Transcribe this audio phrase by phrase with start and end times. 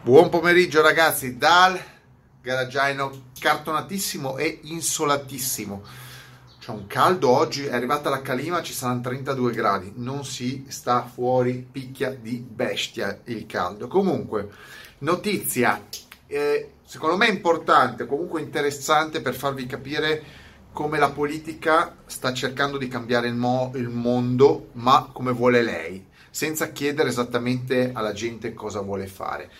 [0.00, 1.78] Buon pomeriggio ragazzi dal
[2.40, 5.82] garaggiaino cartonatissimo e insolatissimo.
[6.60, 11.02] C'è un caldo oggi, è arrivata la calima, ci saranno 32 gradi, non si sta
[11.02, 13.88] fuori, picchia di bestia il caldo.
[13.88, 14.48] Comunque,
[14.98, 15.84] notizia,
[16.28, 20.22] eh, secondo me importante, comunque interessante per farvi capire
[20.72, 26.06] come la politica sta cercando di cambiare il, mo- il mondo, ma come vuole lei,
[26.30, 29.50] senza chiedere esattamente alla gente cosa vuole fare.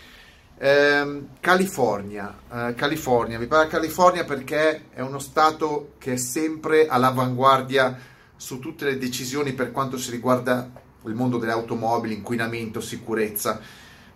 [0.60, 7.96] Eh, California, eh, California, mi parla California perché è uno stato che è sempre all'avanguardia
[8.34, 10.68] su tutte le decisioni per quanto si riguarda
[11.04, 13.60] il mondo delle automobili, inquinamento, sicurezza.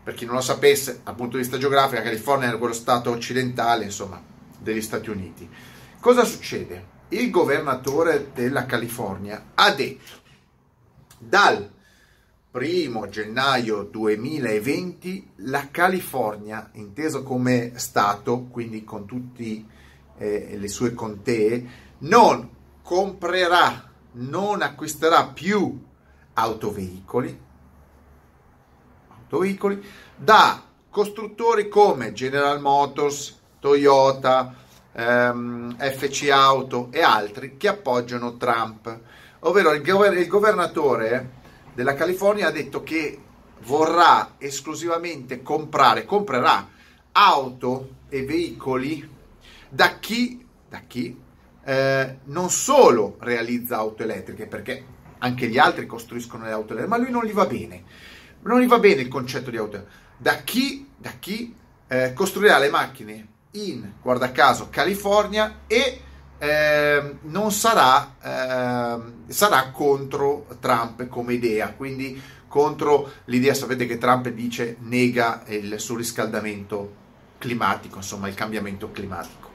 [0.02, 3.84] Per chi non lo sapesse, dal punto di vista geografico, California è quello stato occidentale,
[3.84, 4.20] insomma,
[4.58, 5.48] degli Stati Uniti.
[6.00, 6.90] Cosa succede?
[7.10, 10.20] Il governatore della California ha detto
[11.18, 11.70] dal
[12.52, 19.64] 1 gennaio 2020 la California, inteso come Stato, quindi con tutte
[20.18, 21.66] eh, le sue contee,
[22.00, 22.46] non
[22.82, 25.82] comprerà, non acquisterà più
[26.34, 27.40] autoveicoli,
[29.08, 29.82] autoveicoli
[30.14, 34.54] da costruttori come General Motors, Toyota,
[34.92, 39.00] ehm, FC Auto e altri che appoggiano Trump.
[39.40, 41.40] Ovvero il, gover- il governatore
[41.74, 43.18] della California ha detto che
[43.64, 46.68] vorrà esclusivamente comprare, comprerà
[47.12, 49.08] auto e veicoli
[49.68, 51.18] da chi, da chi
[51.64, 54.84] eh, non solo realizza auto elettriche, perché
[55.18, 57.84] anche gli altri costruiscono le auto elettriche, ma lui non gli va bene.
[58.42, 59.86] Non gli va bene il concetto di auto.
[60.16, 61.54] Da chi, da chi
[61.86, 66.00] eh, costruirà le macchine in, guarda caso, California e
[66.42, 74.28] eh, non sarà, eh, sarà contro Trump come idea, quindi contro l'idea, sapete che Trump
[74.28, 76.94] dice nega il surriscaldamento
[77.38, 79.50] climatico, insomma il cambiamento climatico.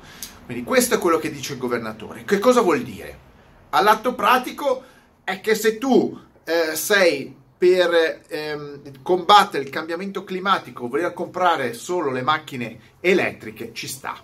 [0.46, 2.24] Quindi questo è quello che dice il governatore.
[2.24, 3.26] Che cosa vuol dire?
[3.72, 4.82] All'atto pratico
[5.26, 12.12] è che se tu eh, sei per ehm, combattere il cambiamento climatico, voler comprare solo
[12.12, 14.24] le macchine elettriche, ci sta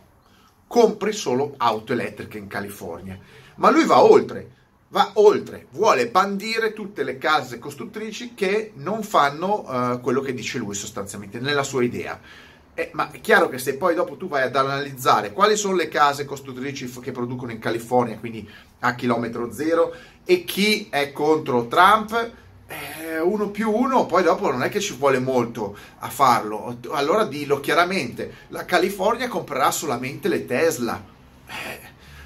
[0.73, 3.15] compri solo auto elettriche in California.
[3.57, 4.49] Ma lui va oltre,
[4.87, 10.57] va oltre, vuole bandire tutte le case costruttrici che non fanno uh, quello che dice
[10.57, 12.19] lui sostanzialmente, nella sua idea.
[12.73, 15.89] Eh, ma è chiaro che se poi dopo tu vai ad analizzare quali sono le
[15.89, 19.93] case costruttrici che producono in California, quindi a chilometro zero,
[20.25, 22.31] e chi è contro Trump,
[22.99, 26.77] eh, uno più uno, poi dopo non è che ci vuole molto a farlo.
[26.91, 31.01] Allora dillo chiaramente, la California comprerà solamente le Tesla.
[31.47, 31.79] Eh,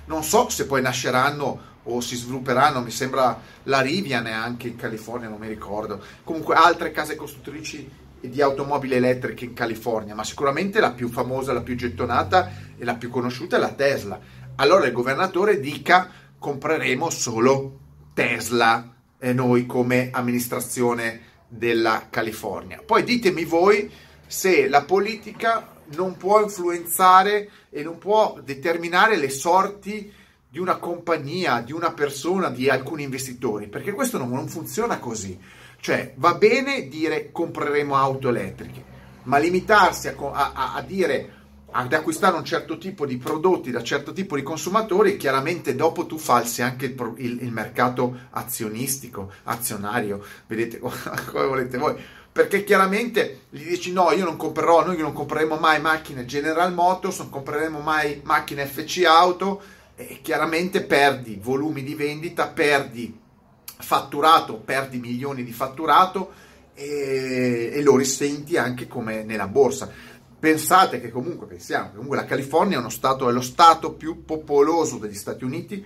[0.06, 5.30] non so se poi nasceranno o si svilupperanno, mi sembra la Rivian anche in California,
[5.30, 6.02] non mi ricordo.
[6.24, 11.62] Comunque altre case costruttrici di automobili elettriche in California, ma sicuramente la più famosa, la
[11.62, 14.20] più gettonata e la più conosciuta è la Tesla.
[14.56, 16.10] Allora il governatore dica
[16.40, 17.80] compreremo solo
[18.14, 22.82] Tesla eh, noi come amministrazione della California.
[22.86, 23.90] Poi ditemi voi
[24.26, 30.12] se la politica non può influenzare e non può determinare le sorti
[30.50, 35.40] di una compagnia, di una persona, di alcuni investitori, perché questo non, non funziona così.
[35.80, 38.84] Cioè, va bene dire compreremo auto elettriche,
[39.24, 41.36] ma limitarsi a, a, a dire
[41.80, 46.18] ad acquistare un certo tipo di prodotti da certo tipo di consumatori, chiaramente dopo tu
[46.18, 50.80] falsi anche il, il, il mercato azionistico, azionario, vedete
[51.30, 51.96] come volete voi.
[52.32, 57.20] Perché chiaramente gli dici no, io non comprerò, noi non compreremo mai macchine General Motors,
[57.20, 59.62] non compreremo mai macchine FC Auto.
[59.96, 63.20] E chiaramente perdi volumi di vendita, perdi
[63.66, 66.32] fatturato, perdi milioni di fatturato
[66.76, 69.92] e, e lo risenti anche come nella borsa
[70.40, 75.16] Pensate che comunque, pensiamo, comunque la California è, stato, è lo stato più popoloso degli
[75.16, 75.84] Stati Uniti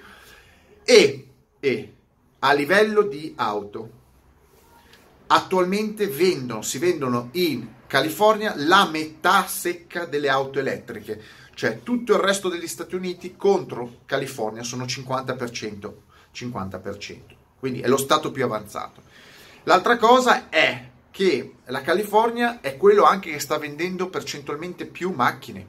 [0.83, 1.27] e,
[1.59, 1.93] e
[2.39, 3.99] a livello di auto
[5.27, 11.21] attualmente vendono, si vendono in California la metà secca delle auto elettriche,
[11.53, 15.93] cioè tutto il resto degli Stati Uniti contro California sono 50%,
[16.33, 17.19] 50%,
[17.57, 19.01] quindi è lo stato più avanzato.
[19.63, 25.67] L'altra cosa è che la California è quello anche che sta vendendo percentualmente più macchine,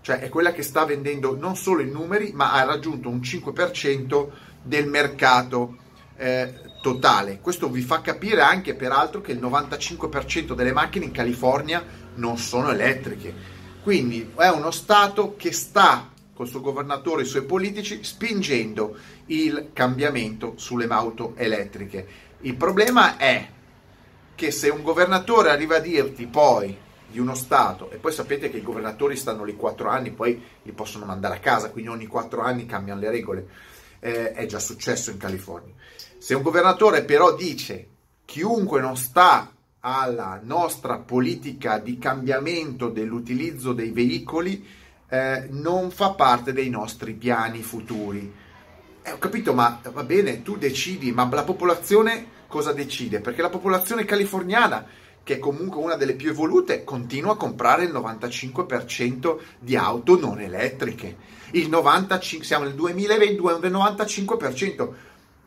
[0.00, 4.28] cioè è quella che sta vendendo non solo in numeri, ma ha raggiunto un 5%
[4.62, 5.76] del mercato
[6.16, 7.40] eh, totale.
[7.40, 11.82] Questo vi fa capire anche peraltro che il 95% delle macchine in California
[12.16, 13.34] non sono elettriche.
[13.82, 18.96] Quindi è uno Stato che sta, col suo governatore e i suoi politici, spingendo
[19.26, 22.06] il cambiamento sulle auto elettriche.
[22.40, 23.48] Il problema è
[24.34, 26.76] che se un governatore arriva a dirti poi
[27.06, 30.72] di uno Stato, e poi sapete che i governatori stanno lì quattro anni, poi li
[30.72, 33.46] possono mandare a casa, quindi ogni quattro anni cambiano le regole.
[34.00, 35.72] Eh, è già successo in California.
[36.18, 37.88] Se un governatore però dice
[38.24, 44.66] chiunque non sta alla nostra politica di cambiamento dell'utilizzo dei veicoli,
[45.08, 48.32] eh, non fa parte dei nostri piani futuri.
[49.02, 53.18] Eh, ho capito, ma va bene, tu decidi, ma la popolazione cosa decide?
[53.18, 54.86] Perché la popolazione californiana,
[55.24, 60.40] che è comunque una delle più evolute, continua a comprare il 95% di auto non
[60.40, 61.16] elettriche.
[61.50, 64.88] Il 95, siamo nel 2022, il 95%.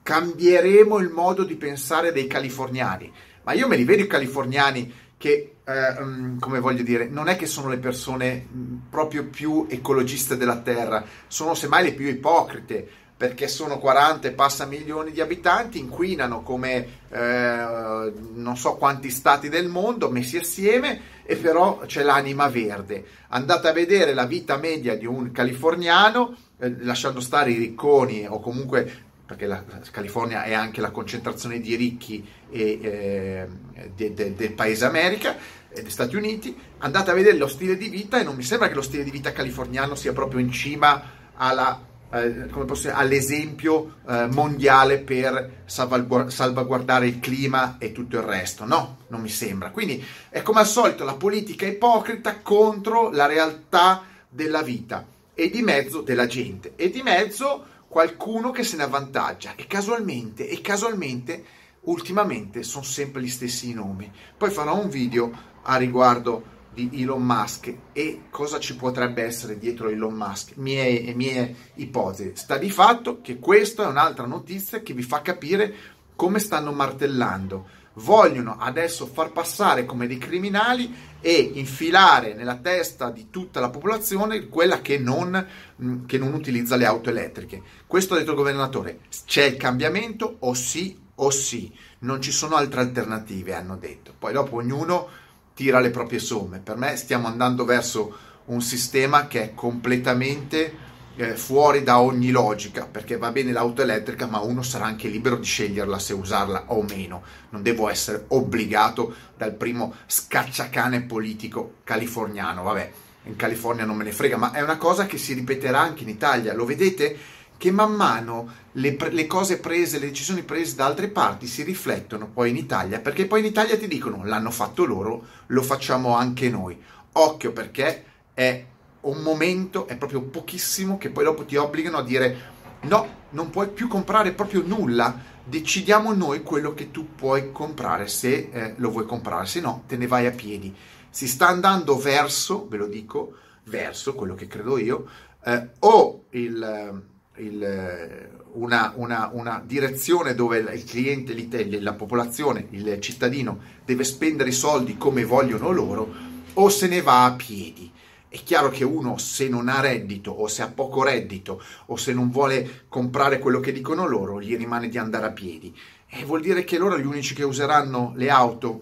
[0.04, 3.10] Cambieremo il modo di pensare dei californiani.
[3.44, 7.38] Ma io me li vedo i californiani che, eh, mm, come voglio dire, non è
[7.38, 12.89] che sono le persone mm, proprio più ecologiste della Terra, sono semmai le più ipocrite,
[13.18, 19.50] perché sono 40 e passa milioni di abitanti, inquinano come eh, non so quanti stati
[19.50, 23.04] del mondo messi assieme e però c'è l'anima verde.
[23.30, 28.40] Andate a vedere la vita media di un californiano, eh, lasciando stare i ricconi o
[28.40, 29.62] comunque perché la
[29.92, 33.48] California è anche la concentrazione di ricchi e, eh,
[33.94, 35.36] de, de, del paese America
[35.68, 38.70] e degli Stati Uniti, andate a vedere lo stile di vita e non mi sembra
[38.70, 44.27] che lo stile di vita californiano sia proprio in cima alla, eh, dire, all'esempio eh,
[44.27, 48.65] mondiale per salvaguardare il clima e tutto il resto.
[48.65, 49.71] No, non mi sembra.
[49.71, 55.62] Quindi è come al solito la politica ipocrita contro la realtà della vita e di
[55.62, 61.44] mezzo della gente e di mezzo qualcuno che se ne avvantaggia e casualmente, e casualmente
[61.81, 64.12] ultimamente sono sempre gli stessi nomi.
[64.38, 65.31] Poi farò un video
[65.63, 71.56] a riguardo di Elon Musk e cosa ci potrebbe essere dietro Elon Musk, mie, mie
[71.75, 72.33] ipotesi.
[72.35, 75.74] Sta di fatto che questa è un'altra notizia che vi fa capire
[76.15, 83.31] come stanno martellando vogliono adesso far passare come dei criminali e infilare nella testa di
[83.31, 87.63] tutta la popolazione quella che non, che non utilizza le auto elettriche.
[87.88, 92.56] Questo ha detto il governatore, c'è il cambiamento o sì o sì, non ci sono
[92.56, 94.13] altre alternative, hanno detto.
[94.15, 95.09] Poi dopo ognuno
[95.57, 96.59] tira le proprie somme.
[96.59, 98.15] Per me stiamo andando verso
[98.45, 104.27] un sistema che è completamente eh, fuori da ogni logica, perché va bene l'auto elettrica,
[104.27, 107.24] ma uno sarà anche libero di sceglierla se usarla o meno.
[107.50, 112.62] Non devo essere obbligato dal primo scacciacane politico californiano.
[112.62, 112.92] Vabbè,
[113.24, 116.10] in California non me ne frega, ma è una cosa che si ripeterà anche in
[116.10, 116.53] Italia.
[116.53, 117.18] Lo vedete?
[117.57, 122.27] Che man mano le, le cose prese, le decisioni prese da altre parti si riflettono
[122.27, 126.50] poi in Italia, perché poi in Italia ti dicono l'hanno fatto loro, lo facciamo anche
[126.50, 126.80] noi.
[127.13, 128.65] Occhio perché è
[129.01, 133.69] un momento, è proprio pochissimo, che poi dopo ti obbligano a dire no, non puoi
[133.69, 139.06] più comprare proprio nulla, decidiamo noi quello che tu puoi comprare se eh, lo vuoi
[139.06, 140.75] comprare, se no te ne vai a piedi.
[141.10, 143.33] Si sta andando verso, ve lo dico,
[143.63, 145.07] verso quello che credo io,
[145.44, 147.03] eh, o il,
[147.38, 151.34] il, una, una, una, direzione dove il cliente,
[151.80, 156.13] la popolazione, il cittadino deve spendere i soldi come vogliono loro,
[156.54, 157.92] o se ne va a piedi.
[158.30, 162.13] È chiaro che uno se non ha reddito o se ha poco reddito o se
[162.13, 165.74] non vuole comprare quello che dicono loro, gli rimane di andare a piedi.
[166.10, 168.81] E vuol dire che loro gli unici che useranno le auto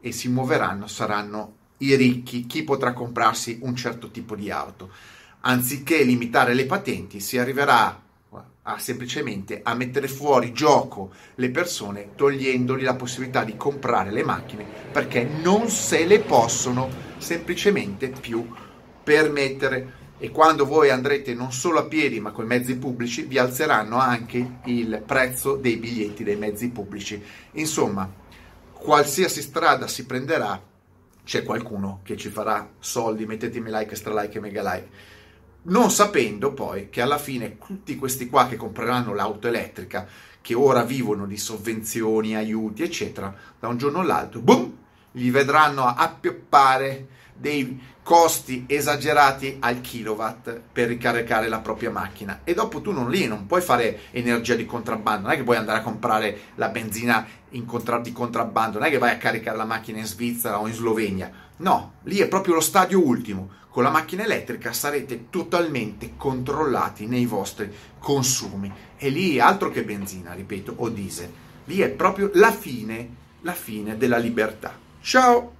[0.00, 4.90] e si muoveranno saranno i ricchi, chi potrà comprarsi un certo tipo di auto.
[5.40, 8.02] Anziché limitare le patenti, si arriverà
[8.70, 14.66] a semplicemente a mettere fuori gioco le persone togliendogli la possibilità di comprare le macchine
[14.92, 18.46] perché non se le possono semplicemente più
[19.02, 23.38] permettere e quando voi andrete non solo a piedi ma con i mezzi pubblici vi
[23.38, 27.22] alzeranno anche il prezzo dei biglietti dei mezzi pubblici.
[27.52, 28.10] Insomma,
[28.72, 30.60] qualsiasi strada si prenderà,
[31.24, 34.88] c'è qualcuno che ci farà soldi, mettetemi like, extra like e mega like.
[35.62, 40.06] Non sapendo poi che alla fine tutti questi qua che compreranno l'auto elettrica,
[40.40, 44.76] che ora vivono di sovvenzioni, aiuti, eccetera, da un giorno all'altro, boom,
[45.10, 52.40] gli vedranno appioppare dei costi esagerati al kilowatt per ricaricare la propria macchina.
[52.44, 55.26] E dopo tu non lì non puoi fare energia di contrabbando.
[55.26, 57.26] Non è che puoi andare a comprare la benzina
[57.66, 58.78] contra- di contrabbando.
[58.78, 61.30] Non è che vai a caricare la macchina in Svizzera o in Slovenia.
[61.58, 63.50] No, lì è proprio lo stadio ultimo.
[63.68, 68.72] Con la macchina elettrica sarete totalmente controllati nei vostri consumi.
[68.96, 71.30] E lì altro che benzina ripeto o diesel.
[71.64, 74.76] Lì è proprio la fine la fine della libertà.
[75.00, 75.57] Ciao